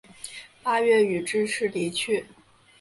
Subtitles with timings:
[0.63, 2.25] 八月予致仕离去。